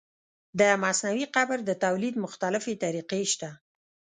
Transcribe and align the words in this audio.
د 0.59 0.61
مصنوعي 0.83 1.25
قیر 1.35 1.59
د 1.65 1.71
تولید 1.83 2.15
مختلفې 2.25 2.73
طریقې 2.83 3.23
شته 3.31 3.49